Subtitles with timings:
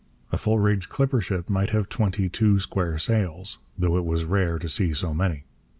[0.31, 4.57] A full rigged clipper ship might have twenty two square sails, though it was rare
[4.57, 5.43] to see so many.